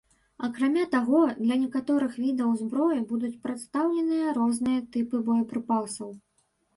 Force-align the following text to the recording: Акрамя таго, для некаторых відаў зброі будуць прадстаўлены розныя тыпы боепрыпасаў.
Акрамя 0.45 0.83
таго, 0.93 1.17
для 1.41 1.55
некаторых 1.65 2.15
відаў 2.23 2.55
зброі 2.61 2.97
будуць 3.11 3.39
прадстаўлены 3.43 4.17
розныя 4.39 4.79
тыпы 4.97 5.21
боепрыпасаў. 5.29 6.09